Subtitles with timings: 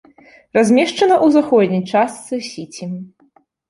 [0.57, 2.85] Размешчана ў заходняй частцы сіці.